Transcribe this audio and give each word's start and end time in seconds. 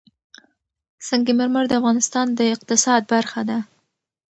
سنگ 1.07 1.27
مرمر 1.37 1.65
د 1.67 1.73
افغانستان 1.79 2.27
د 2.33 2.39
اقتصاد 2.55 3.01
برخه 3.13 3.41
ده. 3.49 3.57